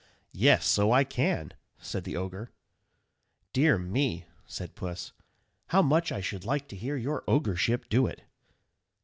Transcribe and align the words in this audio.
"Yes, 0.33 0.65
so 0.65 0.91
I 0.91 1.03
can," 1.03 1.53
said 1.77 2.05
the 2.05 2.17
ogre. 2.17 2.49
"Dear 3.53 3.77
me," 3.77 4.25
said 4.47 4.73
Puss, 4.73 5.11
"how 5.67 5.83
much 5.83 6.11
I 6.11 6.21
should 6.21 6.43
like 6.43 6.67
to 6.69 6.79
see 6.79 6.87
your 6.87 7.23
ogreship 7.27 7.87
do 7.87 8.07
it." 8.07 8.23